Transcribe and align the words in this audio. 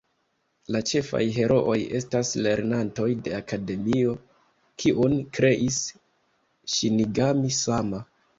La 0.75 0.79
ĉefaj 0.91 1.19
herooj 1.33 1.75
estas 1.99 2.31
lernantoj 2.45 3.05
de 3.27 3.35
Akademio, 3.41 4.15
kiun 4.85 5.15
kreis 5.39 5.79
Ŝinigami-sama. 6.79 8.03